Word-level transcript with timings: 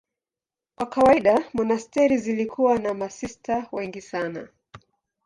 Kwa 0.75 0.85
kawaida 0.89 1.43
monasteri 1.53 2.17
zilikuwa 2.17 2.79
na 2.79 2.93
masista 2.93 3.67
wengi 3.73 4.01
sana. 4.01 4.47